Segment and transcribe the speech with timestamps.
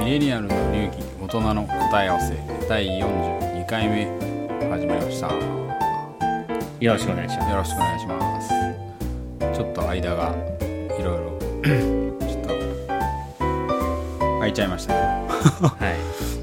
[0.00, 2.34] ミレニアルの流儀大人の答え合わせ
[2.66, 4.06] 第42回目
[4.70, 5.34] 始まりましたよ
[6.80, 7.50] よろしくお願いします。
[7.54, 8.48] ろしくお願いします
[9.54, 10.34] ちょっと間が
[10.98, 11.38] いろいろ
[12.26, 12.48] ちょっと
[14.38, 15.00] 空いちゃいましたけ
[15.68, 15.76] は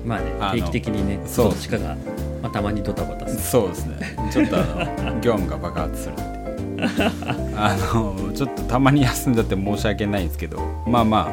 [0.04, 0.06] い。
[0.06, 1.96] まあね、定期的にね、そうどっちかが、
[2.44, 3.42] まあ、たまにドタバタする。
[3.42, 3.98] どそうですね
[4.32, 4.62] ちょっとあ
[5.02, 6.38] の業務が爆発するっていう
[7.58, 11.32] あのちょっとたまに休んじゃって申し訳ないんですけどまあま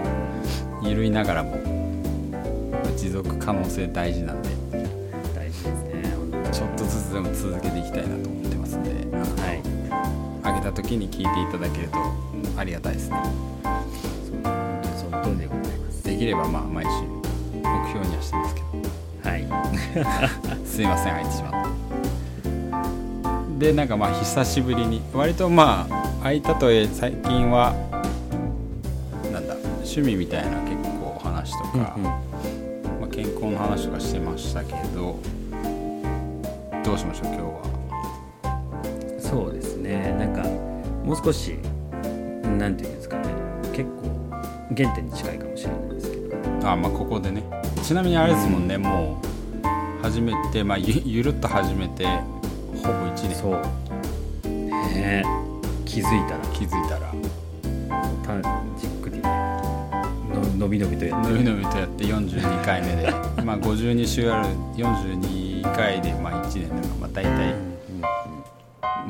[0.82, 1.73] あ緩いながらも持
[3.14, 4.48] 続可能性大事なんで
[5.36, 6.02] 大事ですね。
[6.50, 9.62] ちょっとずつでも続けていきたいなと思ってますんで、はい。
[10.42, 11.98] あげた時に聞いていただけると
[12.58, 13.16] ありがたいですね
[14.28, 16.02] そう本当にその通りでございます。
[16.02, 18.66] できればまあ毎週目標にはしてますけど
[19.30, 19.46] はい。
[20.66, 27.74] すいません空いてしまってでなんかまあ久しぶりに割とまあ空いたとえ最近は
[29.32, 32.34] なんだ趣味みたいな結構お話とか、うんうんまあ、
[33.14, 35.16] 健康の話とかしてましたけど
[36.84, 39.20] どうしましょう今日は？
[39.20, 40.12] そうですね。
[40.18, 40.42] なんか、
[41.04, 41.52] もう少し、
[42.58, 43.28] なんていうんですかね、
[43.72, 44.10] 結構、
[44.76, 47.44] 原点に近いかもしれないですけど、あまあここでね。
[47.84, 49.22] ちなみにあれですもんね、も
[49.62, 52.04] う始めてまあゆゆるっと始めて
[52.82, 53.34] ほぼ1年。
[53.34, 53.52] そう。
[54.48, 55.22] ね。
[55.22, 55.22] え
[55.84, 57.12] 気づいたら、気づいたら
[60.54, 61.30] ののびのびとやって。
[61.30, 63.10] のびのびとやって42回目で
[63.42, 67.74] まあ52週ある42回でまあ1年だからまあ大体、うん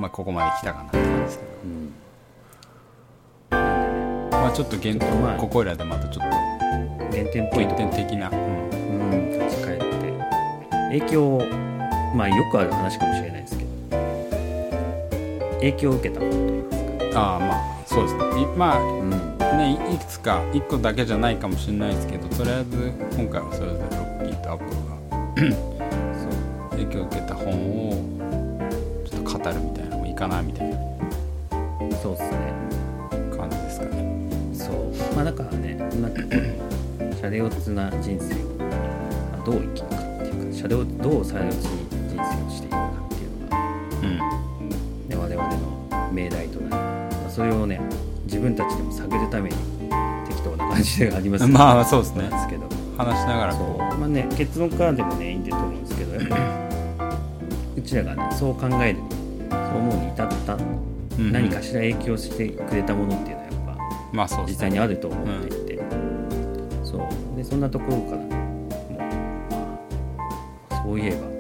[0.01, 1.51] まあ、ここまで来たかなって感じですけど。
[1.65, 1.93] うん。
[4.31, 6.25] まあちょっと原ちょっとまあここいらでまたちょっ
[7.13, 7.75] 原点っぽいと。
[7.75, 8.37] こと原点的な、うん。
[9.11, 9.85] うん、立ち返って。
[10.71, 11.39] 影響
[12.15, 13.71] まあよくある話かもしれないですけど。
[15.59, 18.43] 影響を受けた本といいますか、ああまあそうですね。
[18.43, 24.95] いまあうん、ねいいくつか1個だけじゃないかもしれないですけどとりあえず今回はそれぞれロッキーとアポロが
[26.21, 27.93] そう影響を受けた本を
[29.05, 30.77] ちょっと語るみたいなのもいいかなみたいな。
[32.03, 32.53] そうっすね。
[33.37, 34.29] 感じですかね。
[34.53, 35.15] そう。
[35.15, 36.29] まあだからねなんかこ
[37.05, 43.59] のシャレオツな人生をまあどう生きるかっていうかシャレオどうシャレオツに人生をしていくかっていうのが、
[44.03, 44.07] う
[44.67, 44.69] ん。
[45.09, 47.81] ね、我々の命題となる、まあ、それをね
[48.35, 49.57] 自分たちでも探るために
[50.27, 52.29] 適当な感じではありますけどまあそうですね。
[52.29, 52.69] ですけど。
[52.97, 53.55] 話しながら。
[53.55, 53.65] そう。
[53.65, 56.37] こまあね結論からでもねいいんだと思うんですけどやっぱ
[57.77, 59.09] りうちらがねそう考えるに
[59.51, 60.59] そう思うに至ったう、
[61.17, 61.33] うん。
[61.33, 63.79] 何かしら影響してくれたものっていうのはやっぱ
[64.13, 65.81] まあそうです実際にあると思っていて、
[66.83, 67.37] そう。
[67.37, 68.33] でそんなところからもう、
[69.53, 69.79] ま
[70.71, 71.34] あ、そういえば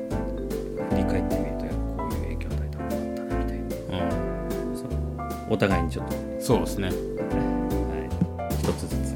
[5.50, 6.88] お互いにちょっと、そうですね。
[6.88, 9.14] はい、一つずつ。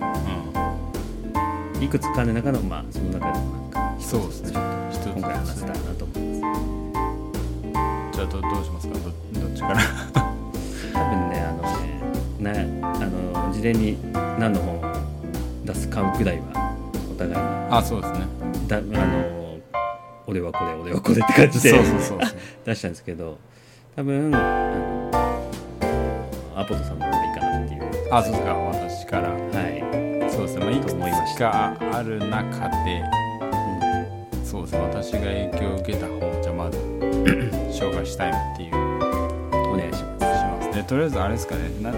[1.81, 4.53] ういくつかの中のまあその中でもなんかんそうですね。
[4.53, 4.61] ちょ
[5.01, 6.53] っと今回話せたらなと思いま
[8.13, 8.17] す。
[8.17, 8.95] じゃあどどうしますか？
[8.95, 9.01] ど
[9.41, 9.79] どっちから？
[10.93, 12.01] 多分ねあのね
[12.41, 13.97] なあの事前に
[14.39, 14.83] 何の本を
[15.65, 16.75] 出すかぐらいは
[17.11, 17.43] お互いに。
[17.71, 18.27] あそうですね。
[18.67, 19.59] だあの
[20.27, 21.73] 俺はこれ俺はこれって感じで
[22.67, 23.39] 出したんですけど
[23.97, 24.31] 多分
[26.59, 28.55] アポトさんの方がいいかなっていうあそうですか。
[28.55, 29.31] 私から。
[29.31, 33.05] はい、そうですね、まあ、いくと思いましつかある中で
[34.45, 34.79] そうですね。
[34.81, 36.79] 私が影響を受けた本をじゃあまず
[37.71, 40.73] 紹介したいなっていうお願いします。
[40.73, 41.63] でとりあえずあれですかね。
[41.81, 41.93] な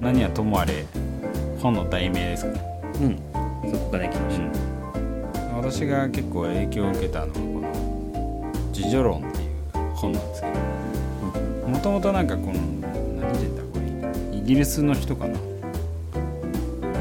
[0.00, 0.86] 何はともあれ
[1.60, 2.52] 本の題名ですか？
[2.52, 2.60] ね、
[3.02, 3.70] うん。
[3.70, 10.60] そこからいきましょう、私が結構影響を受けたのはこの「自助論」っていう本なんですけど。
[11.68, 12.54] もともとなんかこの
[14.42, 15.38] イギリスの人かな。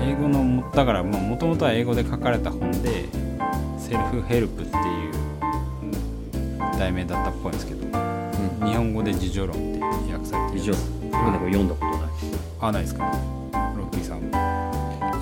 [0.03, 3.05] 英語のもだからもともとは英語で書かれた本で
[3.79, 4.79] 「セルフヘルプ」っていう
[6.77, 8.67] 題名だったっぽいんですけどうん。
[8.67, 9.55] 日本語で「自助論」っ
[10.07, 10.61] て訳されてる。
[10.61, 10.73] 以上
[11.11, 12.09] 僕なんか読んだことない。
[12.61, 13.03] あないですか？
[13.77, 14.21] ロッキーさん。
[14.21, 14.29] も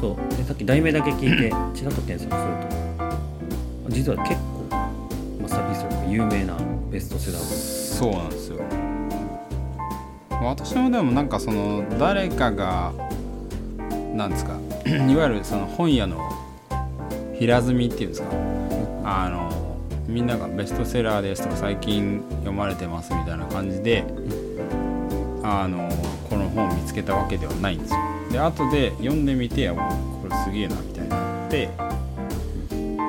[0.02, 0.38] そう。
[0.38, 2.54] でさっき題名だけ聞いてちらっと検索する
[3.86, 4.66] と実は結構
[5.42, 6.58] マスターピースというか有名な
[6.92, 7.42] ベストセラー。
[7.42, 8.58] そうなんですよ
[10.48, 12.94] 私もでもなんかその誰かが
[14.16, 14.58] なんですか
[14.88, 16.32] いわゆるその本屋の
[17.38, 18.30] 平積みっていうんですか
[19.04, 19.78] あの
[20.08, 24.06] みんながベストセラーですとか最近読まれてますみたいな感じで
[25.44, 25.90] あの
[26.30, 28.00] この本を見つけたわけではないんですよ。
[28.32, 31.70] で後で読んでみてあこれすげえなみたいになって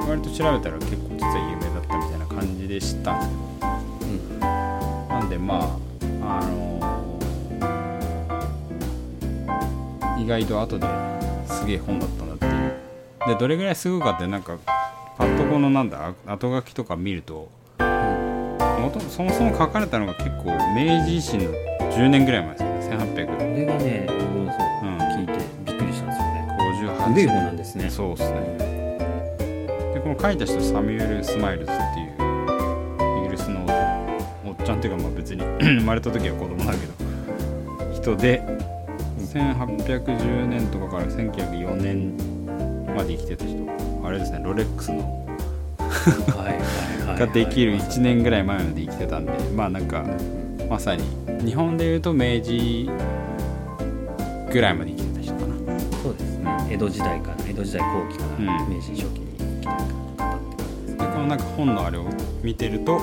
[0.09, 3.17] 割と調べたら結構実は有名だったみたいな感じで知った。
[3.17, 4.41] んですけどうん。
[4.41, 5.79] なんでま
[6.23, 6.78] ああの
[10.29, 10.87] 外と後で
[11.47, 12.73] すげえ本だったんだっていう。
[13.29, 14.59] でどれぐらいすごいかってなんか
[15.17, 16.15] パッとこのなんだ？
[16.27, 21.51] あ後書きとか見るともとそもそも書かれたのが結構明治維新の
[21.91, 22.79] 10年ぐらい前ですよね。
[22.87, 25.33] 1858これがね僕もそううん聞いて
[25.67, 26.39] びっくりしたんですよね。
[27.15, 27.15] 年。
[27.15, 27.91] 古い方なんですね。
[27.91, 28.41] そうですね。
[29.95, 33.67] でこの書いた人サミュエル・スマイルズっていうイギリスの
[34.47, 38.43] おっちゃんっていうかまあ別に 生まれた時は子供だけど人で
[39.39, 42.17] 1810年とかから1904年
[42.95, 43.67] まで生きてた人。
[44.05, 45.27] あれですねロレックスの。
[47.19, 50.05] ができる1年ぐらい前まで生きてたんでまあなんか
[50.69, 51.03] まさに
[51.45, 52.89] 日本でいうと明治
[54.53, 55.81] ぐらいまで生きてた人かな。
[56.03, 56.69] そうですね。
[56.71, 58.75] 江戸時代から江戸時代後期からうん。
[58.75, 62.07] 明治初期に生きてる方って感じですでこのなんか本のあれを
[62.43, 63.01] 見てると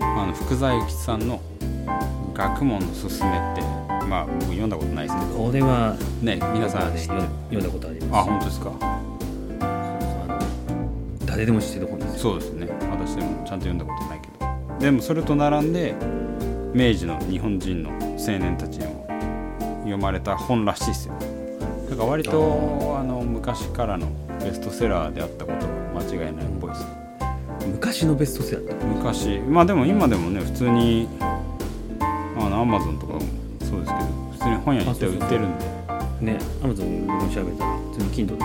[0.00, 1.40] あの福沢諭吉さんの
[2.34, 5.46] 「学問のすすめ」ってまあ僕読んだことないですけど。
[5.46, 8.20] これはね皆さんね読んだことあります。
[8.20, 8.72] あ本当ですか。
[11.24, 12.18] 誰でも知ってる本ですよ。
[12.18, 12.68] そうですね。
[12.90, 14.78] 私でもちゃんと読んだことないけど。
[14.80, 15.94] でもそれと並んで
[16.74, 19.06] 明治の日本人の青年たちにも
[19.82, 21.14] 読まれた本らしいですよ。
[21.88, 24.08] だから割とあの昔からの
[24.40, 26.86] ベストセラーであったこと間違いないっぽいです。
[27.68, 29.38] 昔のベストセラー昔。
[29.38, 31.08] まあでも今でもね普通に
[34.64, 35.64] 本屋に行って売ってるんで。
[36.20, 37.64] ねアマゾン僕も調べた。
[37.64, 38.44] ら普通に Kindle で。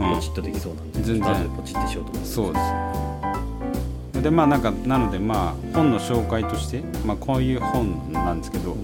[0.00, 0.14] うん。
[0.14, 1.22] ポチッとできそうなんで、全然。
[1.22, 4.22] ちょっと後でポチってしようと思いますそうです。
[4.22, 8.74] でまあなんかなのでまあ本の紹介として、まあ、こういう本なんですけど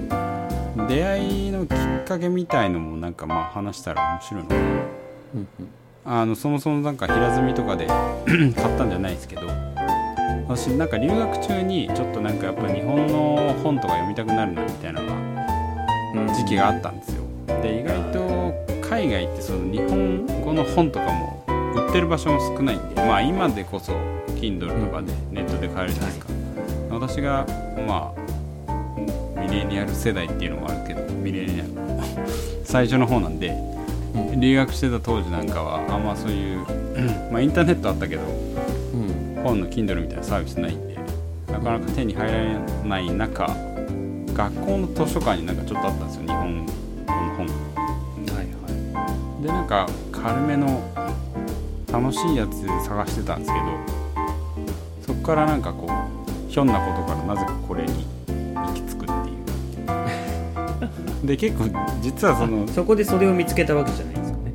[0.87, 4.61] 出会いのきっかけみたいのもなんかまあ話したら面白いのかな。
[4.61, 4.69] うん
[5.35, 5.69] うん。
[6.05, 7.87] あのそもそもなんか平積みとかで
[8.27, 9.43] 買ったんじゃないですけど
[10.49, 15.40] 私なんか留学中にちょっとなんかやっぱ日本の本とか読みたくなるなみたいなのが
[16.35, 17.23] 時期があったんですよ。
[17.63, 18.55] で意外と
[18.89, 21.45] 海外ってその日本語の本とかも
[21.77, 23.93] 売ってる場所も少ないんでまあ今でこそ
[24.37, 26.33] Kindle とかでネットで買えるじゃないですか、
[26.91, 27.47] 私が
[27.87, 28.13] ま
[28.67, 31.73] あミレニアル世代っていうのもあるけどミレニアル。
[31.73, 32.03] の
[32.65, 33.55] 最初の方なんで
[34.37, 36.67] 留学してた当時なんかはあんまそういう
[37.31, 39.21] まあインターネットあったけどうん。
[39.43, 40.99] 本の Kindle みたいなサービスないんで
[41.51, 43.49] なかなか手に入られない中
[44.35, 46.81] 学校の図書館になんかちょっとあったんですよ日本語の
[47.37, 47.53] 本が。
[48.35, 49.43] はいはい。
[49.43, 50.83] でなんか軽めの
[51.93, 53.67] 楽しいやつ探してたんですけど
[55.07, 58.05] そこからなんかこうひょんなことからなぜかこれに
[58.55, 59.35] 行き着くってい
[61.25, 61.27] う。
[61.27, 61.65] で結構
[62.01, 64.53] 実はそのそこでそれを見つけたわけじゃないんですよね。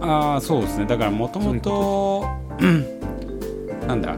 [0.00, 0.86] ああそうですね。
[0.86, 2.26] だからもともと
[3.86, 4.16] なんだ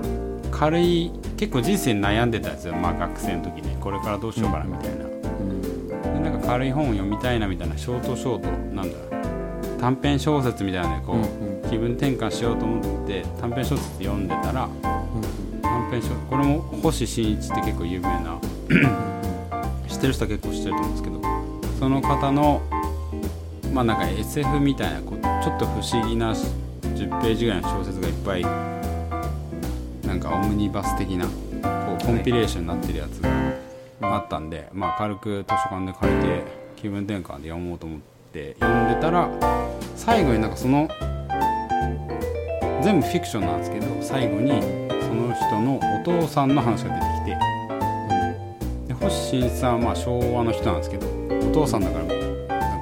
[0.50, 2.74] 軽い結構人生に悩んでたんですよ。
[2.74, 6.24] まあ学生の時ねこれからどうしようかなみたいな、うん。
[6.24, 8.50] でなんか軽い本を読みたいなみたいなショートショート。
[8.74, 8.98] なんだ。
[9.78, 11.56] 短編小説みたいなのでこう、うんうん。
[11.70, 14.68] 気分転換しようと思って短編小説読んでたら
[15.62, 18.38] 短編小これも星新一って結構有名な
[19.88, 21.20] 知ってる人は結構知ってると思うんですけど
[21.78, 22.62] その方の
[23.72, 28.75] まあなんか SF みたいなこうちょっと不思議な10ページぐらいの小説がいっぱい
[30.06, 31.30] なんかオムニバス的なこ
[32.00, 33.20] うコンピレーションになってるやつ
[34.00, 36.42] があったんで、まあ軽く図書館で借りて
[36.76, 38.00] 気分転換で読もうと思っ
[38.32, 39.28] て読んでたら
[39.96, 40.88] 最後になんかその
[42.82, 47.38] 全部フィクションなんですけど最後にその人のお父さんの話が出てきて
[48.88, 51.06] で星新一さんはまあ昭和の人なんですけど
[51.48, 52.04] お父さんだから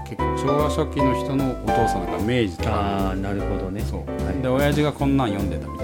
[0.04, 2.70] 結構昭和初期の人のお父さんだから明治とか。
[2.72, 3.80] ああなるほどね。
[3.80, 4.00] そう。
[4.24, 4.42] はい。
[4.42, 5.83] で親父がこんなん読んでたみた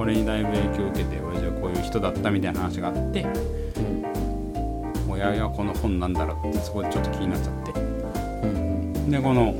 [0.00, 7.78] これにだいぶ影響を受けて親父はこういう人だったみたいな話があってうん親がこの本なんだろうってそこでちょっと気になっちゃって。
[7.78, 9.54] うんでこの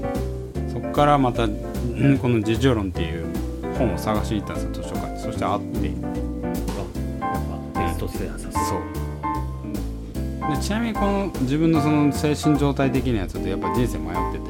[0.73, 3.27] そこからまたうんこの「自助論」っていう
[3.77, 5.91] 本を探しに行ったんですよ図書館にそして会って。
[7.21, 10.57] あやっぱベストセラーさすそう。
[10.57, 14.50] でちなみにこの自分のその精神状態的なやつとやっぱ人生迷って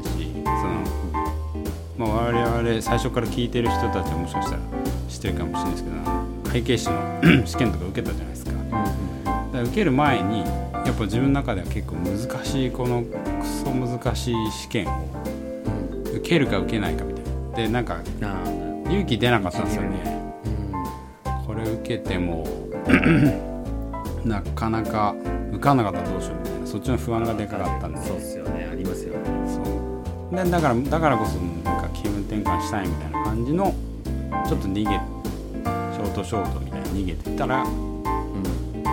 [2.01, 4.61] まあ、我々最初から聞いてる人たちはもしかしたら
[5.07, 8.51] 知ってるかもしれないですけど会計士の 試験とか受けたじゃないですか。
[8.51, 15.09] だから受ける前にやっぱ自分の中では結構難しいこのクソ難しい試験を
[16.15, 17.55] 受けるか受けないかみたいな。
[17.55, 17.99] でなんか
[18.85, 20.23] 勇気出なかったんですよね。
[20.45, 22.47] うんこれ受けても
[24.25, 25.15] なかなか
[25.51, 26.65] 受かんなかったらどうしようみたいな。
[26.65, 28.01] そっちの不安がでかかったんで。
[28.01, 28.69] そうっすよね。
[28.71, 29.19] ありますよね。
[29.47, 30.35] そう。
[30.35, 31.37] でだからだからこそ
[32.31, 33.75] 転換したいみたいな感じの
[34.47, 38.83] ちょっと逃げショートショートみたいに逃げてたらうん。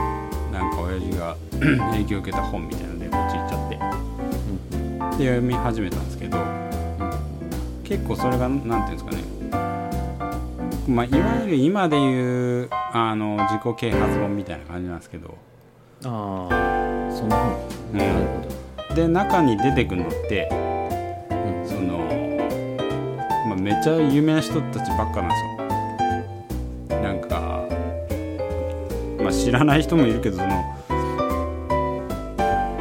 [0.51, 1.37] なんか親父が
[1.93, 3.77] 影響を受けた本みたいなのでこっち行っちゃって。
[3.77, 5.19] うん。
[5.19, 6.39] で読み始めたんですけど
[7.85, 9.19] 結構それがなんていうんですかね。
[10.89, 15.37] まあいわゆる今でいうあの自己啓発本みたいな感じなんですけど。
[16.05, 17.57] ああそんな本、
[17.93, 17.99] うん。
[17.99, 18.13] なる
[18.89, 20.49] ほで中に出てくるのって
[23.59, 25.35] めっちゃ有名な人たちばっかなんで
[26.89, 27.01] すよ。
[27.03, 27.67] なんか、
[29.23, 30.49] まあ、知らない人もいるけどその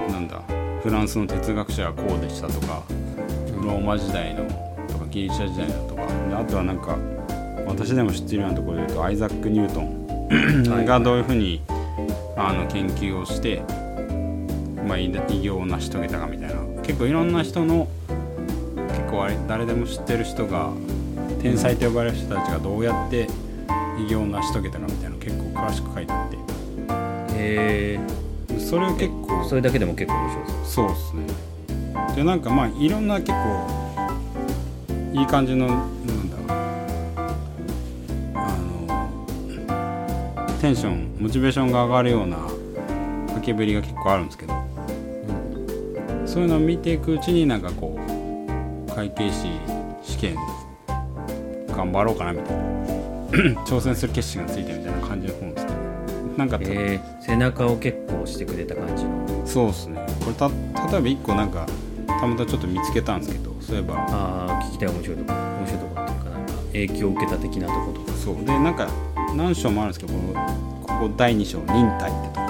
[0.10, 0.42] なんだ
[0.82, 2.84] フランスの哲学者はこうでしたとか
[3.62, 4.46] ローマ時代の
[4.88, 6.98] とかギリシャ時代のとかであとはなんか
[7.68, 10.86] 私でも知ってるようなところで言うとアイザック・ニュートンはい。
[10.86, 11.62] がどういうふうに
[12.36, 13.62] あの研究をして、
[14.88, 16.56] まあ、偉偉業を成し遂げたかみたいな。
[16.84, 18.17] 結構いろんな人の結
[19.18, 20.72] 構誰でも知ってる人が
[21.42, 23.28] 天才と呼ばれる人たちがどうやって
[24.00, 26.38] 偉業を成し遂げたかみたいなの結構詳しく書いてあって。
[27.40, 28.00] へ
[28.60, 30.58] それを結構えそれだけでも結構面白そう。
[30.58, 31.26] ですそうですね。
[32.16, 33.68] でなんかまあいろんな結構
[35.14, 36.38] いい感じのなんだ
[38.36, 38.58] あ
[40.48, 42.38] のテンションモチベーションが上がるような
[43.34, 44.54] 書きぶりが結構あるんですけど。
[46.26, 47.97] そういうのを見ていくうちになんかこう
[48.98, 49.48] 会計士
[50.02, 50.36] 試験
[51.68, 52.58] 頑張ろうかなみたい
[53.54, 55.72] な挑戦する決心がついてるみたいな感じの本ですね
[56.36, 59.46] なんか、えー、背中を結構押してくれた感じの。
[59.46, 60.06] そうですね。
[60.24, 61.66] これた例えば1個なんか
[62.08, 63.96] たまたまちょっと見つけたんですけどそういえば。
[63.96, 65.34] ああ聞きたい面白いとこ。
[65.34, 68.18] 面白いとこっていうかなんか影響を受けた的なとことか。
[68.18, 68.36] そう。
[68.46, 68.88] でなんか
[69.36, 72.47] 何章もあるんですけどこのここ第2章忍耐ってとこ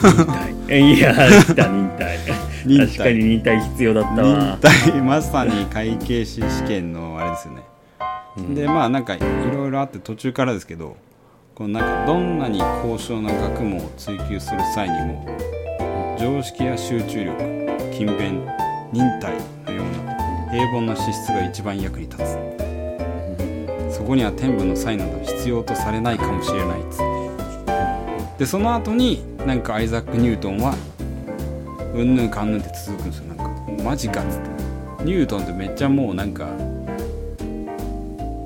[0.68, 2.18] いや来た忍耐。
[2.64, 2.86] 忍耐。
[2.86, 4.58] 確かに忍耐必要だったわ。
[4.62, 7.62] 忍耐まさに会計士試験のあれですよね、
[8.38, 8.54] うん。
[8.54, 9.20] でまあなんかい
[9.52, 10.96] ろいろあって途中からですけど
[11.54, 15.26] このなんかどんなに高尚な学問を追求する際にも
[16.18, 17.36] 常識や集中力
[17.92, 18.42] 勤勉
[18.92, 19.34] 忍耐
[19.66, 22.70] のような平凡な資質が一番役に立つ。
[23.90, 27.09] そこには天賦の才など必要とされないかもしれないっつって
[28.40, 30.74] でその後になんかアイザック・ニュートンは
[31.94, 33.34] うんぬんかんぬんって続くんですよ。
[33.34, 35.04] なんかマジかっつって。
[35.04, 36.48] ニュートンってめっちゃもうなんか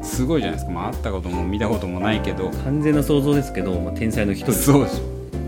[0.02, 0.72] すごいじゃないですか。
[0.72, 2.50] まあ会ったことも見たこともないけど。
[2.64, 4.52] 完全な想像ですけど、まあ、天才の一人。
[4.52, 4.88] そうっ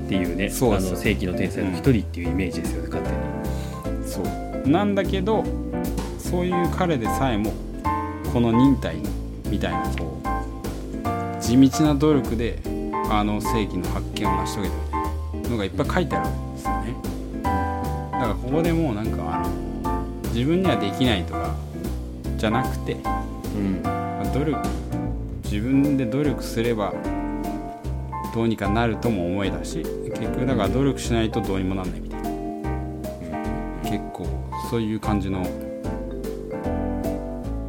[0.08, 3.16] ていうねそうあの世紀の天才の一人っていうイメージですよね、勝手に。
[4.04, 4.22] ょそ
[4.64, 4.70] う。
[4.70, 5.42] なんだけど
[6.18, 7.52] そういう彼でさえも
[8.32, 8.94] この忍耐
[9.48, 12.75] みたいなこう地道な努力で
[13.08, 16.94] あの世紀の発見を成し遂げたのがいっぱい書いてあるんですよね。
[18.12, 19.50] だからここでもうなんかあの
[20.34, 21.54] 自分にはできないとか
[22.36, 22.98] じゃなくてう
[23.58, 23.80] ん。
[23.82, 24.68] まあ努力
[25.44, 26.92] 自分で努力すれば
[28.34, 32.28] どうにかなるとも思えだし結局だから努力しないとどうにもなんないみたいな。
[33.88, 34.26] 結構
[34.68, 35.46] そういう感じの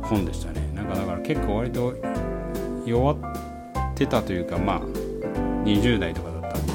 [0.02, 0.68] 本でしたね。
[0.74, 1.94] なんかだから結構割と
[2.86, 3.18] 弱っ
[3.96, 4.77] てたというかまあ
[5.68, 6.74] 20代とかだったんで。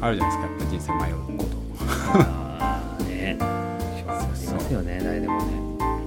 [0.00, 1.50] あるじゃないですかやっぱ人生迷うこと。
[2.18, 3.38] ああね。
[3.40, 3.42] あ
[3.96, 5.00] りますよね。
[5.02, 5.46] 誰でもね。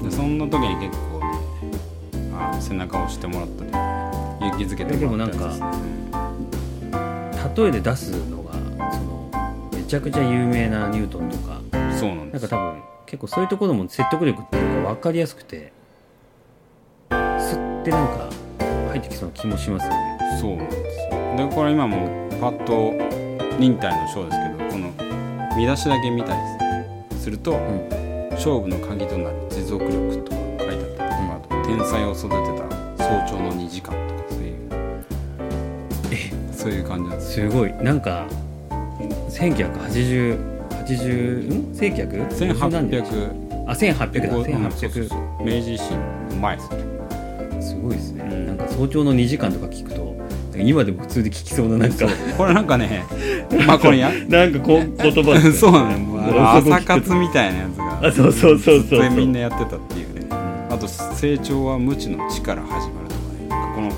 [0.04, 1.26] でそんな時に結構ね
[2.34, 3.78] あ背中を押してもらったというか
[4.42, 5.66] ね勇気づけてもらったですね。
[7.56, 8.54] 例えで出すのが
[8.92, 9.32] その
[9.74, 11.60] めちゃくちゃ有名なニュートンとか。
[11.74, 12.42] うんそうなんです。
[12.42, 15.72] なんか多分結構そういうところも説得力っていうか分かりやすくて
[17.10, 18.30] すってなんか
[18.90, 20.18] 入ってきそうな気もしますよね。
[20.42, 22.94] そうなんですよでこれ今もパッと
[23.60, 24.94] 忍耐の章ですけどこの
[25.58, 26.40] 見出しだけ見たり
[27.18, 27.90] すると、ん。
[28.36, 32.34] 勝負の鍵となる持続力とか書いてあったりとか、あと天才を育てた
[33.04, 34.58] 早朝の2時間とかそういう
[36.54, 37.74] そういう感じなんですすごい。
[37.76, 38.28] なんか
[39.30, 40.38] 1980
[40.86, 42.30] 80ん？1900?
[42.30, 44.30] 1800あ1800だ。
[44.30, 45.20] こううんそうそう1800そう。
[45.40, 45.98] 明治維新
[46.30, 46.78] の前ですね。
[47.62, 48.48] すごいですね、うん。
[48.48, 49.95] なんか早朝の2時間とか聞くと
[50.64, 52.08] 今でも普通で聞きそうななんか
[52.38, 53.06] これなんかね
[53.68, 54.12] まあこれや。
[54.28, 60.28] なんかこう言葉ね そうなの朝活みたいなやつがあそうそうそうそうみんなやってたっていうね。
[60.70, 63.74] あと成長は無知の知から始まるとかね。
[63.76, 63.92] この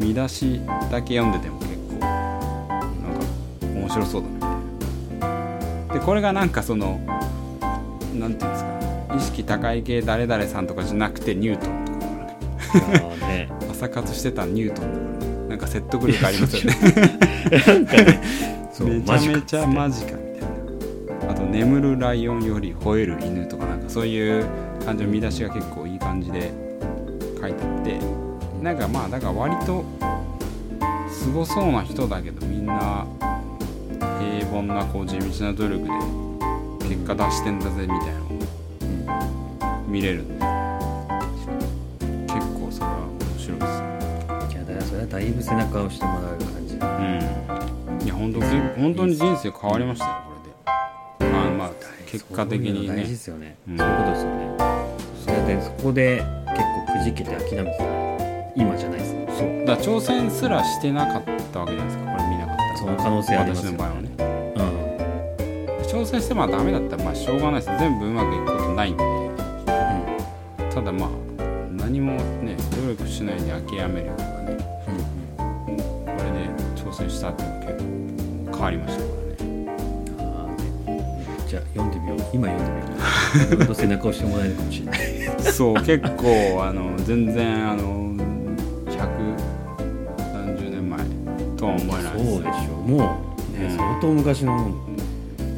[0.00, 3.20] 見出しだけ読んでても結構なんか
[3.74, 4.56] 面白そうだな。
[4.56, 5.28] みたい
[5.88, 7.00] なでこれがなんかその
[8.18, 8.76] なんていうんですか。
[9.16, 13.48] 意識高い系誰々さんとかじゃなくてニュートンとかね。
[13.70, 15.15] 朝活してたニュートンとかね
[15.48, 16.78] なんか説得力ありますよね。
[17.66, 18.22] なんかね
[18.72, 24.44] そうめちゃめちゃマジかみたいなあと眠るライオンより吠える犬とかなんかそういう
[24.84, 26.52] 感じの見出しが結構いい感じで
[27.40, 28.26] 書いてあって。
[28.62, 29.84] なんかまあだから割と
[31.08, 33.06] すごそうな人だけどみんな
[34.00, 35.84] 平凡なこう地道な努力
[36.80, 40.44] で結果出してんだぜみたいなのを見れるんで
[45.08, 46.74] だいぶ背中を押してもらう感じ。
[46.74, 46.80] うん。
[48.04, 48.46] いや本当け
[48.80, 50.32] 本当に人生変わりましたよこ
[51.20, 51.32] れで。
[51.34, 51.70] あまあ
[52.06, 53.78] 結果的にそういうの大事でねすよね、うん。
[53.78, 54.56] そういうことですよね。
[55.24, 57.90] それでそこで結構くじけて諦めてたら
[58.56, 59.26] 今じゃないですね。
[59.36, 59.64] そう。
[59.66, 61.22] だ挑戦すらしてなかっ
[61.52, 62.12] たわけじゃないですか。
[62.12, 62.76] これ見なかったら。
[62.76, 63.78] その可能性ありますよね。
[63.78, 64.10] 私の場合はね。
[65.78, 65.86] うん。
[65.86, 67.66] 挑戦してもダメだったらまあしょうがないです。
[67.78, 69.04] 全部うまくいくことないんで。
[70.74, 71.10] ただまあ
[71.86, 74.56] 何もね努力しないで諦めるよりはね。
[74.88, 74.96] うん。
[74.96, 79.70] うんこれで挑戦したっていうのは結構変わりましたからね。
[80.18, 80.98] あーね。
[81.46, 82.18] じゃあ読んでみよう。
[82.34, 82.72] 今読んで
[83.54, 83.74] みよう。
[83.76, 85.00] 背中を押してもらえるかもしれない。
[85.52, 88.16] そう結構あの全然あの
[88.86, 90.98] 130年前
[91.56, 92.90] とは思えないそうでしょう。
[92.90, 93.76] もう、ねうん。
[93.76, 94.74] 相当昔のもの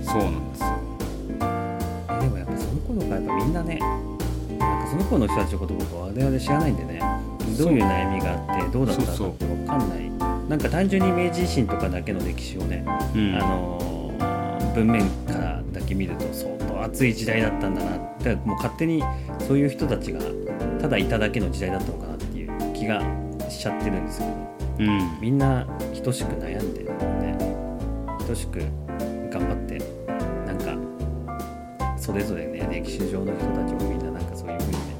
[0.05, 0.67] そうなんですよ。
[1.41, 3.81] えでもやっぱその頃からやっぱみんなね
[4.69, 7.01] なんかその頃の人たちのこと僕は我々知らないんでね。
[7.59, 10.11] どういう悩みがあってどうだったかって分かんない。
[10.49, 12.85] なんか単純に明治維新とかだけの歴史をね、
[13.15, 13.35] うん。
[13.35, 13.89] あのー
[14.75, 19.03] 文面からだけ見ると相当熱い時代だったんだなってもう勝手に
[19.47, 20.21] そういう人たちが
[20.81, 23.01] ただいただけの時代だったのかなっていう気が
[23.49, 24.31] しちゃってるんですけど。
[24.79, 25.19] うん。
[25.21, 25.67] みんな
[26.05, 27.37] 等しく悩んでね
[28.27, 28.61] 等しく
[29.31, 29.79] 頑張って
[30.47, 34.18] なんかそれぞれね歴史上の人たちもみんな
[34.49, 34.97] そういうふうにね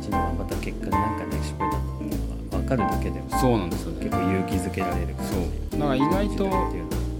[0.00, 2.16] きちんと頑張った結果になんかね失敗だったっていうの
[2.50, 4.04] が分かるだけでもそうなんですよね。
[4.04, 5.14] 結構勇気づけられる。
[5.18, 6.50] そうだから意外と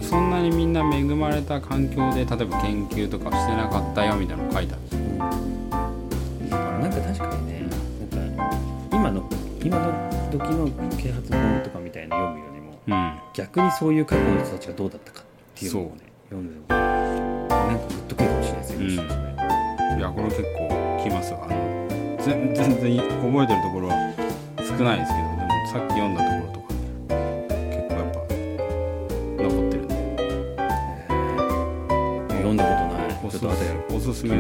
[0.00, 5.00] そんなにみんな恵まれた環境で例えば研究とかしてなかったよみたいなの書いてあるんですよ。
[6.50, 7.66] なんか確かにね
[8.10, 8.50] なんか
[8.92, 9.28] 今の
[9.62, 13.20] 今の時の啓発本とかみたいな読むよりもうん。
[13.34, 15.24] 逆にそういう過去の人たちがどうだったかっ
[15.54, 15.90] ていうのをね
[16.28, 19.29] 読んでもなんかグッとくるかもしれないですよ、うん
[19.98, 20.68] いやこれ結構
[21.02, 21.32] きます。
[21.32, 21.54] よあの
[22.18, 23.94] 全全然覚えてるところは
[24.58, 27.18] 少ないですけどでもさっき読んだところとかね
[27.70, 28.18] 結構やっぱ
[29.42, 29.94] 残ってるんで。
[32.36, 33.10] 読んだことない。
[33.22, 34.36] おすちょっと後でやるおすすめ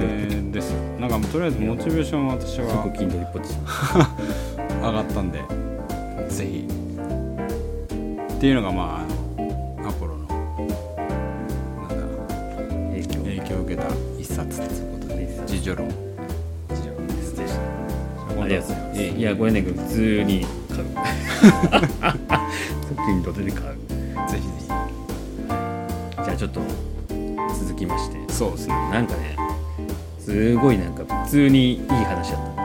[0.50, 2.66] ですよなんかもうとりあえずモチベーションは私は
[4.82, 5.38] 上がったんで
[6.28, 6.66] ぜひ
[8.34, 10.34] っていうのがまあアポロのな
[11.86, 11.94] んだ
[12.90, 13.22] 影響。
[13.22, 13.88] 影響を受けた。
[13.88, 15.88] 一冊ということで自助論。
[15.88, 15.94] で
[17.22, 17.60] すでした
[18.42, 20.84] ありがとうございます、ええいやこれね普通に買う。
[23.06, 23.74] 筋トレで買う？
[24.30, 26.60] ぜひぜじゃあちょっと
[27.58, 28.18] 続きまして。
[28.26, 28.74] ひそうですね。
[28.90, 29.36] なんかね
[30.18, 32.60] すごいなんか普通にいい話だった。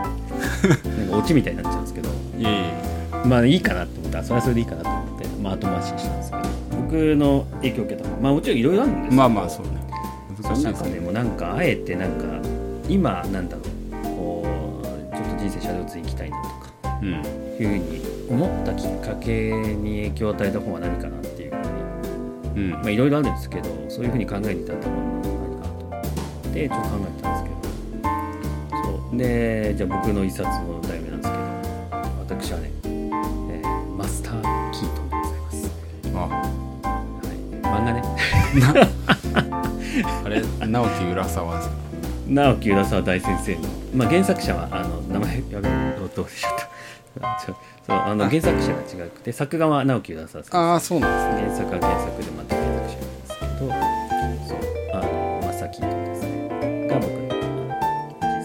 [0.89, 2.09] なんかオチみたいになっちゃうんですけど。
[2.09, 3.27] いえいえ。
[3.27, 4.17] まあいいかなって思った。
[4.19, 6.43] らそれはそれでいいかなと思って、まあ、後回しにしたんですけど。
[6.81, 9.15] 僕の影響を受けたのはまあもちろんいろいろあるんですけど。
[9.15, 9.65] まあまあそう
[10.45, 12.25] その中でもなんかあえてなんか
[12.87, 17.09] 今なんだろうこうちょっと人生シャドウツ行きたいなとかうん。
[17.13, 21.55] いうふうに思ったきっかけに影響を与えた本は何かなっていうふ
[22.55, 22.71] うにうん。
[22.71, 28.13] まあいろいろあるんですけどそういうふうに考えに至ったものは何かなと思ってちょっと考えてたんですけど。
[28.83, 29.17] そう。
[29.17, 30.74] でじゃあ僕の一冊の
[37.75, 38.01] 漫画ね。
[40.25, 41.69] あれ直木浦沢です。
[41.69, 41.75] か
[42.27, 43.61] 直木浦沢大先生の、
[43.93, 46.69] まあ、原作者はあの名前やべえどうしちゃった。
[47.45, 47.55] ちょ
[47.87, 51.11] そうあの原作者が違くて作画は直木浦沢さんああそうなん
[51.45, 51.65] ですね。
[51.65, 53.65] 原作は原作でまた原作者なんですけどそ
[54.55, 54.57] う
[54.93, 56.87] あのマサキートですね。
[56.89, 57.35] が僕の人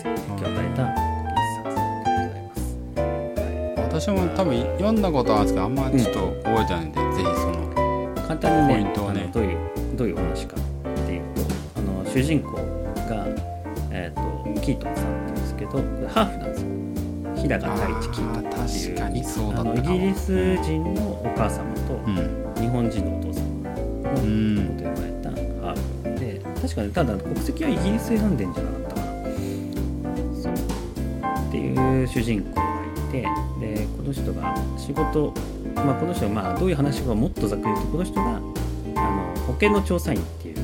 [0.02, 0.86] 生に影響を与えた一
[1.56, 2.78] 冊でございます、
[4.04, 7.09] 私も多分読んだことあるんですけどあんまちょっと覚えてないんで、ぜひ
[8.40, 8.90] その簡単にねね。
[8.96, 10.60] あのどういうどういうお話かっ
[11.06, 11.42] ていうと
[11.76, 13.26] あの主人公が、
[13.90, 15.70] えー、とキートンさんっていうんですけど
[16.08, 16.68] ハーフなんですよ。
[17.36, 22.40] 平賀太一キートンっていうイギリス人のお母様とうん。
[22.60, 29.06] 日本人のお父様のうんこと呼ばれたハーフで確かにただ国籍はイギリス選んでんじゃなかったかな。
[30.42, 30.52] そう。
[30.52, 32.62] っていう主人公が
[33.08, 33.22] いて
[33.60, 35.32] でこの人が仕事
[35.84, 40.58] まあこの人がまあどういう話かもっとざっくり言うとこの人があの保険の調査員っていう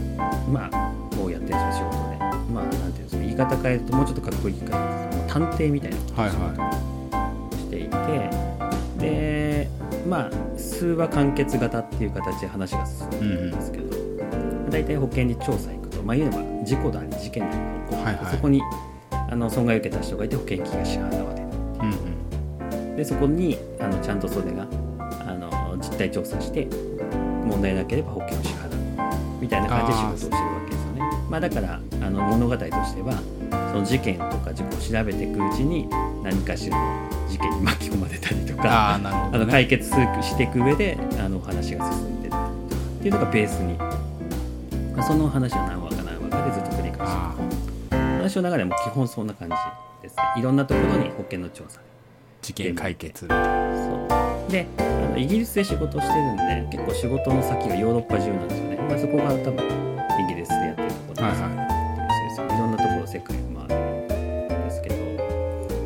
[0.51, 2.17] まあをやってるんですよ仕事で
[2.53, 6.97] まあなんていうんですか言い方変えるともうちょっとかっこいい言い方です探偵みたいなはいは
[7.53, 8.31] していて
[8.99, 9.69] で
[10.09, 13.97] まあ数話完結型っていう形で話が進んでいくんですけど、
[14.71, 18.27] 大体保険に調査行くとまあ言えば事故だに事件なりが起こって、はいはい。
[18.27, 18.63] そこに
[19.11, 21.47] あの損害を受けた人がいて保険金が支払われる。
[21.47, 21.51] い
[21.81, 22.97] うんうん。
[22.97, 24.67] でそこにあのちゃんとそれが
[25.97, 26.67] 実態調査して
[27.47, 29.41] 問題なければ保険を支払う。
[29.41, 31.01] みたいな感じで仕事をしてるわけですよね。
[31.31, 33.19] まあ、だからあの物語としては
[33.73, 35.89] その事件とか事故を調べていくうちに
[36.23, 42.77] 何かしらの事件に巻き込まれたりとかああなるほあの解決していく上であの話が進んでったりと。
[42.77, 43.75] かっていうのがベースに
[44.95, 46.99] まあその話は何話か何話かでずっと繰り返し。
[46.99, 47.35] てあ
[48.19, 49.55] 話の流れも基本そんな感じ
[50.03, 50.23] ですね。
[50.39, 51.81] いろんなところに保険の調査。
[52.43, 53.27] 事件解決。
[53.27, 54.51] そう。
[54.51, 59.65] であのイギリスで仕事してるんで結構仕事の先がヨーロッパ中なんですよね、まあ、そこが多分
[60.21, 61.37] イギリスでやってるところです、はい
[62.37, 64.09] そうそういろんなところ世界を回るん
[64.49, 64.97] ですけど。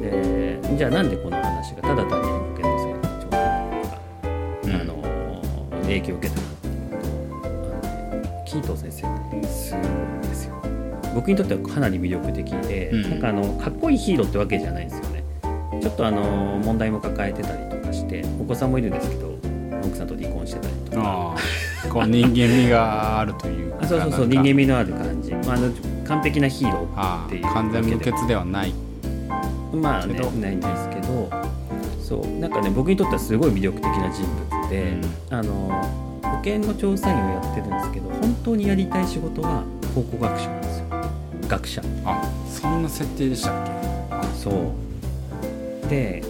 [0.01, 4.01] でじゃあなんでこの話がただ単に保険の制度の調査とか、
[4.65, 4.75] うん。
[4.75, 4.93] あの
[5.83, 10.55] 影響を受けたかっていうとキートン先生ってすごいんですよ。
[11.15, 13.11] 僕にとってはかなり魅力的で、うん。
[13.11, 15.23] なんかあのかっこいいヒーローってわけじゃないんですよね。
[15.81, 19.39] ちょっとあの問題も抱えてたりとかしてお子さんもいるんですけど
[19.83, 21.37] 奥さんと離婚してたりとか。
[21.91, 25.73] こう人間味があるというかあそうそうそう人間味のある感じ、まあ、あの
[26.05, 28.75] 完璧なヒーローあっていうあ完全無欠ではない。
[29.73, 31.31] まあねないんですけど
[32.03, 34.99] そうなんかね僕にとってはすごい魅力的な人物で、
[35.31, 35.53] あの
[36.23, 40.87] 保険の調査員をやってるんですけど本当にやりたい仕事は考古学者なんですよ。
[41.49, 41.83] 学者。
[42.05, 43.71] あそんな設定でしたっけ？
[44.11, 45.89] あそう。
[45.89, 46.23] で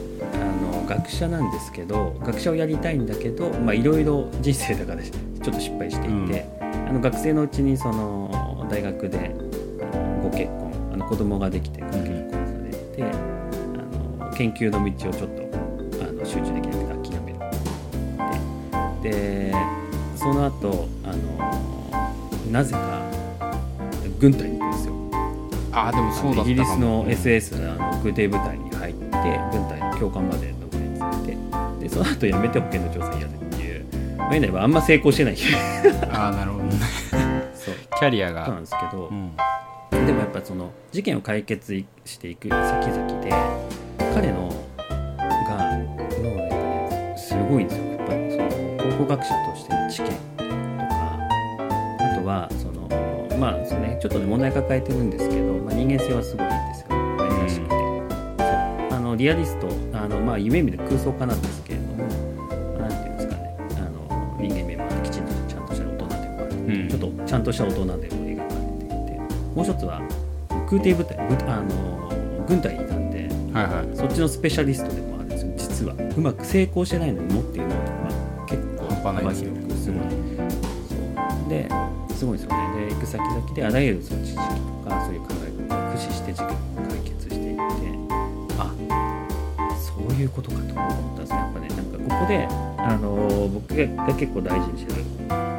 [0.90, 9.34] 学者なんですけど学者をやりたいんだけどまあいろいろ人生だからちょっと失敗していて、あの学生のうちにその大学で
[9.80, 17.38] あのご結婚あの子供ができてご結婚されて、あの研究の道をちょっとあの集中できなくて諦める
[19.02, 19.54] でで
[20.16, 23.10] その後あのなぜか
[24.18, 24.94] 軍隊に行くんですよ。
[25.72, 29.08] あでもそうだイギリスの SS の空挺部隊に入って
[29.52, 30.49] 軍隊の教官まで
[31.80, 33.84] でその後辞めて保険の調査員やるっていう。
[34.18, 35.36] まあ言うなればあんま成功してない
[36.12, 36.70] ああなるほどね。
[37.54, 37.74] そう。
[37.98, 40.06] キャリアそうなんがですけど、うん。
[40.06, 43.32] でもやっぱその事件を解決していく先々で
[44.14, 44.48] 彼の
[45.48, 47.84] がのやっぱねすごいんですよ。
[47.86, 50.20] やっぱりその考古学者としての知見とか。
[51.98, 52.88] あとはその
[53.38, 56.86] まあそうねちょっとね問題抱えてるんですけど、まあ、人間性はすごいんですよ。
[57.42, 58.96] 優しくて、そう。
[58.96, 59.89] あのリアリストあ
[60.20, 62.04] のまあ夢見る空想家なんですけれども
[62.78, 63.56] なんていうんですかね。
[63.76, 66.54] あの人間味もきちんとちゃんとした大人でもある。
[66.54, 66.88] うん。
[66.88, 69.20] ちょっとちゃんとした大人でも描かれていて
[69.54, 70.02] もう一つは
[70.68, 73.96] 空挺部隊部あの軍隊にいたんではいはい。
[73.96, 75.44] そっちのスペシャリストでもあるんです。
[75.46, 80.00] よ実はうまく成功してないのに持っている能力は結構幅広くすごい。
[81.48, 81.68] で
[82.14, 82.86] すごいですよね。
[82.88, 84.42] で行く先々であらゆるその知識と
[84.88, 86.89] かそういう考え方を駆使して事件を
[90.20, 91.38] いうことかと思ったんですね。
[91.38, 92.46] やっぱねなんかここで
[92.78, 95.04] あの僕が結構大事にしてる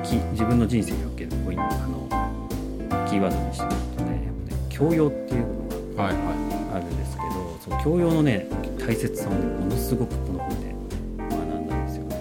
[0.03, 2.07] き自分の人生におけるポイントあの
[3.09, 8.47] キーワードにしてることで、やっぱね教養っていうのがはいはあるんですけどその教養のね
[8.79, 10.75] 大切さをねものすごくこの本で
[11.17, 12.15] 学んだんですよね。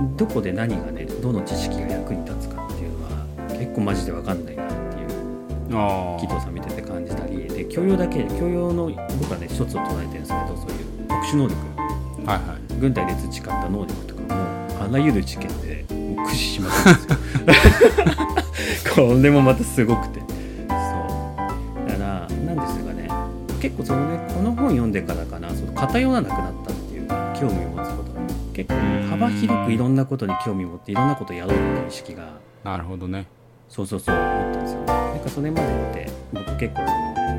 [0.00, 0.16] いうん。
[0.16, 3.26] どこで何がねどの知識が役に立つかっていうのは
[3.58, 4.59] 結構マジで分かんない
[5.70, 11.56] なっていうあ紀藤さん見てて感じたりで教養だけ教養の僕はね一つを捉えてるんですけどそういう特殊能力。
[12.26, 12.78] あはいはい。
[12.78, 14.34] 軍隊で培った能力とかも
[14.82, 18.94] あらゆる事件で駆使しまくるんですよ。
[18.94, 20.20] これもまたすごくて。
[20.20, 21.88] そう。
[21.88, 23.08] だからなんですがね
[23.60, 32.28] 結構そのねこの本読んでからかなその偏らなくなったっていうか興味を持つことに結構うん幅広くいろんなことに興味を持っていろんなことをやろうっていう意識が
[32.64, 33.26] なるほどね。
[33.68, 34.80] そうそうそう思ったんですよ。
[34.80, 36.80] ねなんかそれまでって僕結構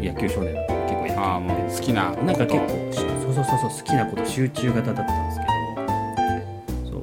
[0.03, 2.11] 野球少年だったら結構野球ああもう好きな。
[2.11, 6.91] ことなんか結構そうそうそうそう好きなこと集中型だったんですけど。
[6.91, 6.99] そう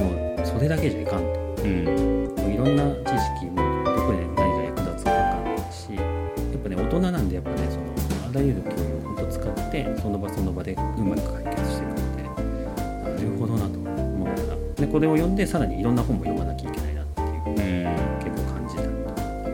[0.00, 1.26] もうそれだけじゃいかんと。
[1.64, 1.84] うん。
[1.84, 14.56] もういろんな知識もどこで何が役立つか分かんないしやっぱね大人なんでやっぱねそのあらゆる教養を本当使ってその場その場でうまく解決していくのでなるほどなと思ったら。
[14.76, 16.69] でこれを読んでさらにいろんな本も読まなきゃ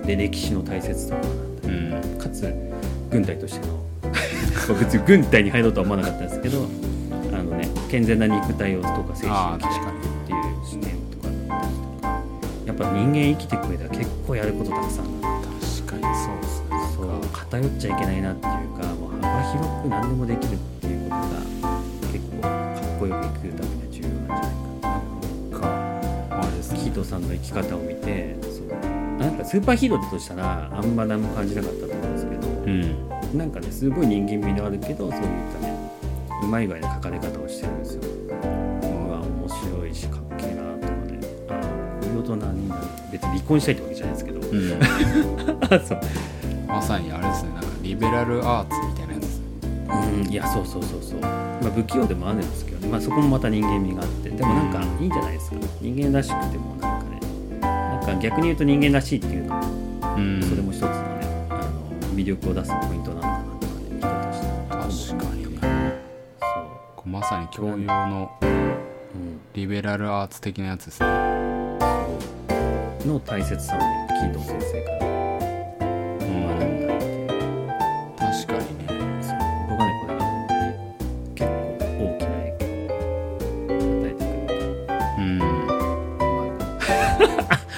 [0.06, 1.16] で歴史の大切さ
[1.64, 2.18] うん。
[2.18, 2.52] かつ
[3.10, 3.76] 軍隊としての
[4.80, 6.66] 別に軍隊に入ろうとは思わなかったんですけど
[7.32, 12.20] あのね健全な肉体をとか精神を鍛えっていう視点とかだったりとか
[12.66, 15.46] やっぱ人間生きていく上では結構やることたくさんある
[15.86, 16.76] 確かにそうですね。
[16.96, 21.26] そう偏っちゃいけないなっていうかもう幅広く何でもできるっていうことが
[22.12, 24.52] 結構かっこよく生きるためには重要なんじゃない
[25.52, 25.58] かな。
[25.58, 26.40] か。
[26.42, 28.34] あれですキートさんの生き方を見て
[29.26, 32.70] なんかスーパーヒーローだとしたらあんま何も感じなかったと思うんですけど、う
[33.34, 33.38] ん。
[33.38, 35.76] なんかねすごい人間味のあるけどそういったね
[36.44, 38.02] うまい具合の書かれ方をしてるんですよ。
[38.02, 41.20] うわ面白いしかっけえなとかね。
[41.48, 44.72] ああこういう大人になる別に離婚したいってわけじゃないですけど、うん。
[45.74, 46.00] あそう。
[46.68, 47.50] まさにあれですね。
[47.54, 49.46] なんかリベラルアーツみたいなやつですね。
[50.22, 51.28] うんいやそうそうそうそう、ま
[51.66, 54.30] あ、不器用でもあるんですけどね、まあ、そこもまた人間味があって。
[54.30, 55.56] でもなんかいいんじゃないですか。
[55.80, 56.95] 人間らしくてもなんか
[58.20, 59.62] 逆に言うと人間らしいっていうのも
[60.16, 60.42] うん。
[60.42, 60.96] それも一つのね、
[61.50, 64.08] あの魅力を出すポイントなのかなとかね人
[64.86, 65.16] として。
[65.16, 65.44] 確かに。
[65.44, 65.50] そ
[67.04, 67.08] う。
[67.08, 69.40] まさに教養のうん。
[69.54, 71.08] リベラルアーツ的なやつですね。
[73.06, 74.95] の大切さをねキートン先生から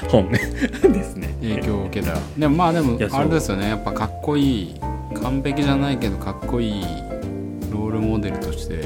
[0.09, 1.35] 本 ですね。
[1.41, 2.15] 影響を受けた。
[2.37, 3.69] でもまあでもあれですよね。
[3.69, 4.75] やっぱかっこいい。
[5.23, 6.85] 完璧じゃないけどかっこいい
[7.73, 8.81] ロールモデルとして。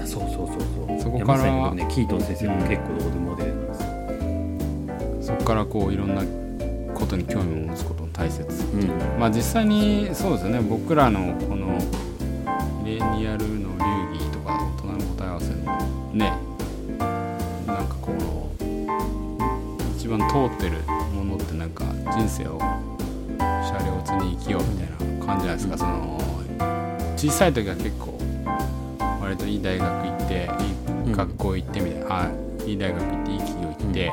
[0.00, 0.46] あそうそうそう
[0.88, 1.00] そう。
[1.00, 3.86] そこからまねキートン先生も結構ロールモデルなんですよ、
[5.20, 6.22] そこからこういろんな
[6.94, 9.20] ことに興味を持つことの大切うん。
[9.20, 10.60] まあ実際にそうですよね。
[10.60, 11.78] 僕らのこの
[20.06, 20.78] 一番通ってる
[21.12, 22.60] ものってなんか人生を
[23.40, 26.22] 車両つに生きようみたいな感じじゃないですか、その
[27.16, 28.16] 小さい時は結構
[29.20, 30.48] 割といい大学行って
[31.08, 32.30] いい学校行ってみたいな、あ
[32.64, 34.12] いい大学行っていい企業行って、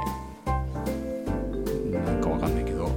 [2.08, 2.90] なんかわかんないけど。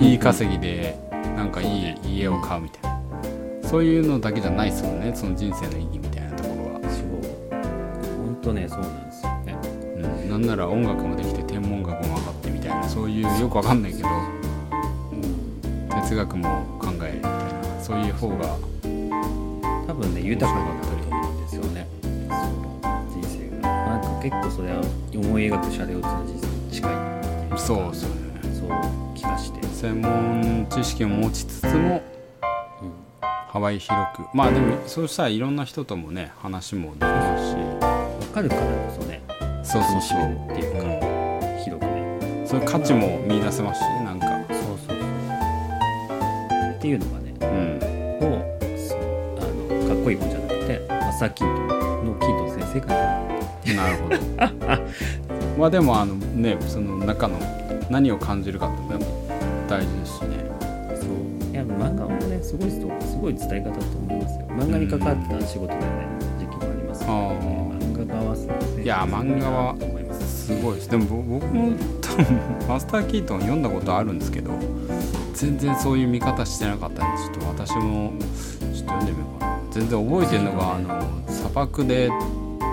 [0.00, 0.96] いい稼ぎで
[1.36, 3.68] なんかいい家を買うみたいな。
[3.68, 7.06] そういうのだけじゃないですもんねその人生の意義みたいなところは、そう。
[8.26, 9.56] 本当ねそうなんですよね。
[9.96, 11.16] うん、なんなら音楽も
[12.92, 14.08] そういうよくわかんないけど
[16.02, 18.56] 哲学も考えみたいなそういう方が
[19.86, 21.86] 多分ね豊かになったと思うんですよね。
[22.02, 22.10] そう
[23.20, 23.68] 人生が。
[23.68, 24.82] なんか結構それは
[25.14, 27.58] 思い描くシャレオツな人生に近いっていうか。
[27.58, 28.10] そうそう
[29.14, 32.02] 気がして、専門知識を持ちつつも
[32.82, 32.92] うん、
[33.48, 34.24] 幅広く。
[34.34, 38.66] まあでもそうしたらいろんな人ともね話もできますし分かるからこ
[39.00, 39.22] そね
[39.62, 40.20] そうそうそう。
[40.52, 40.69] っていう
[42.50, 44.26] そういう価値も見出せますしねなんか。
[44.48, 44.96] そうそうそう。
[46.74, 48.26] っていうのがねうん。
[48.26, 48.98] をそう
[49.38, 49.42] あ
[49.84, 53.22] のかっこいい本じゃなくて朝キートンのキートン先生から
[53.76, 54.16] なるほど。
[55.60, 57.38] まあでもあのねその中の
[57.88, 59.06] 何を感じるかってのも
[59.68, 60.28] 大事ですしね。
[60.96, 61.52] そう。
[61.52, 64.46] いや漫画もねすごい人すごい伝え方だと思いますよ。
[64.48, 65.84] 漫画に関わってた仕事でね
[66.40, 67.38] 時期もありますけど、ね、
[67.92, 68.34] 漫画家は
[68.82, 69.76] いや漫画は
[70.14, 70.46] す。
[70.46, 70.90] すごいです。
[70.90, 71.99] でもぼ僕も
[72.68, 74.52] マスター・キートン読んだことあるんですけど
[75.34, 78.12] 全然そういう見方してなかったんでちょっと私も
[78.74, 79.56] ちょっと読んでみようかな。
[79.70, 82.10] 全然覚えてるのがあの砂漠で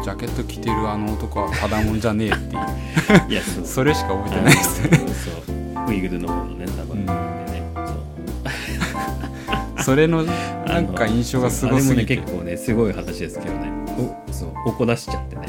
[0.04, 2.58] ジャケット着てるあの男はただもんじゃねえってい
[3.30, 3.32] う。
[3.32, 3.66] いやそう。
[3.68, 4.82] それしか覚えてないです。
[4.90, 5.90] ねそう。
[5.90, 7.82] ウイグルの方のね砂漠でね、そ
[9.82, 9.84] う。
[9.84, 12.14] それのなんか印象がすごすぎて。
[12.14, 13.72] あれもね結構ねすごい話ですけどね。
[13.98, 14.50] おそう。
[14.66, 15.48] 怒らしちゃってね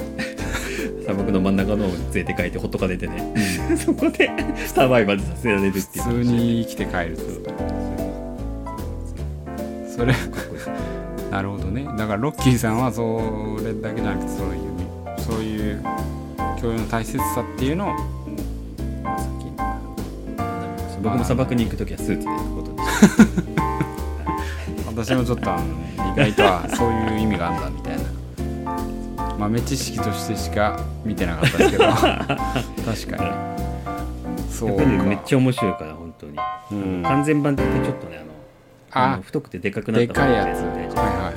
[1.09, 3.35] 砂漠の真ん中の方に連れて帰ってほっとかれてね、
[3.83, 4.31] そこで
[4.67, 7.23] サバイバルさせられるっていう普通に生きて帰ると。
[9.89, 10.13] それ
[11.33, 11.89] なるほどね。
[11.97, 14.59] だからロッキーさんはそれだけじゃなくてそういう
[15.17, 15.83] そういう
[16.61, 17.93] 教養の大切さっていうのを
[21.03, 22.77] 僕も砂漠に行く時はスーツで行くこと
[25.03, 27.88] 私もちょっとあの意外とはそういう意味があるんだみたいな
[29.39, 31.85] 豆知識としてしか見てなかったですけど。
[31.95, 33.31] 確かに。
[34.51, 34.85] そうか。
[34.85, 36.37] めっちゃ面白いから本当に、
[36.73, 37.03] うん。
[37.05, 38.19] 完全版ってちょっとね
[38.93, 39.13] あのあ。
[39.13, 41.35] あの太くてでかくなったでかいやつみたいなはいはいはい。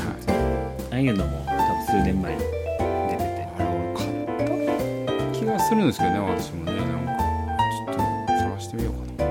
[0.91, 3.47] ああいうのも多分数年前に出てて。
[3.59, 6.71] あれ俺買った気がするんですけどね私もね。
[6.73, 8.01] なんかちょっと
[8.39, 9.29] 探してみようかな。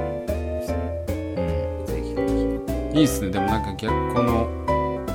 [2.93, 2.97] うん。
[2.97, 3.31] いいっすね。
[3.31, 4.49] でもなんか逆この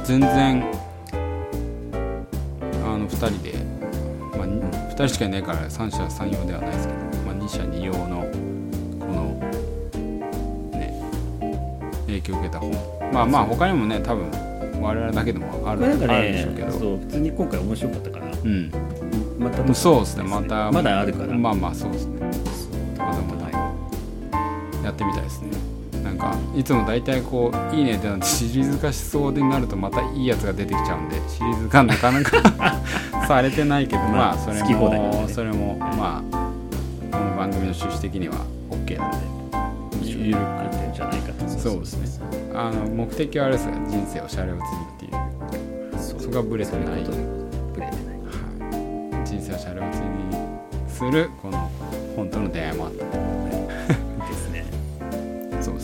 [0.03, 0.84] 全然
[3.05, 3.53] あの2人で、
[4.37, 8.25] まあ、に2人しかいないから三者三様ではないですけど、まあ、二者二様の
[8.99, 9.39] この
[10.71, 11.03] ね
[12.07, 12.71] 影響を受けた本。
[13.13, 14.29] まあまあ他にもね多分
[14.81, 16.71] 我々だけでもあるんかあるでしょうねけど。
[16.71, 18.25] そう普通に今回面白かったから。
[18.25, 18.71] うん。
[19.37, 21.33] またそうですねまたまだあるから。
[21.33, 22.19] まあまあそうですね。
[22.97, 23.49] まだまだ
[24.83, 25.49] やってみたいですね
[26.17, 32.75] なんかいつも大体こう「いいね」ってなってシリーズ化しそうになるとまたいいやつが出てきちゃうんでシリーズ化なかなか
[33.28, 35.25] されてないけどまあまあそれもね。
[35.28, 36.51] それもまあ
[37.12, 38.36] この番組の趣旨的には
[38.69, 39.36] OK なんで。
[40.04, 41.47] ゆるなってじゃないかと。
[41.49, 42.25] そうですね。
[42.54, 45.99] あの目的はあれですが人生をシャレオツにっていう。
[45.99, 46.84] そこがブレてない。
[46.86, 47.91] ブレてない。
[47.91, 49.28] はい。
[49.28, 50.06] 人生をシャレオツに
[50.88, 51.69] するこの
[52.15, 53.34] 本当の出会いもあった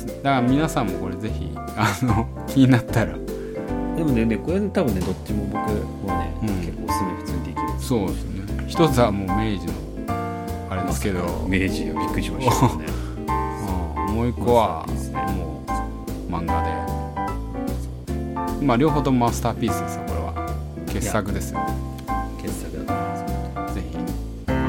[0.06, 0.24] ですね。
[0.24, 3.14] だから皆さんもこれぜひあの 気になったら。
[3.96, 6.48] でもねねこれ多分ねどっちも僕もね、うん。
[6.60, 7.62] 結構おすすめ普通にできる。
[7.80, 8.66] そうですね。
[8.68, 9.74] 一つはもう明治の
[10.70, 12.86] あれですけど、明治よびっくりしましたね。
[14.08, 14.16] うん。
[14.16, 14.86] もう一個は
[15.36, 16.72] もう漫画で。
[18.66, 20.34] まあ両方ともマスターピースですよこれは。
[20.88, 21.60] 傑作ですよ。
[22.42, 23.76] 傑作だと思います。
[23.76, 23.98] ぜひ
[24.48, 24.60] あの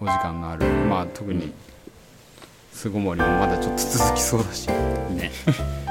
[0.00, 1.52] お時間のあるまあ特に
[2.74, 4.68] 巣ごもりもまだちょっと続きそうだし。
[4.68, 5.30] ね